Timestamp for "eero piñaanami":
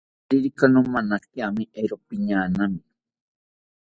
1.81-2.81